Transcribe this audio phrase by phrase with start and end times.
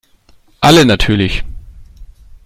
[0.61, 1.43] Alle natürlich.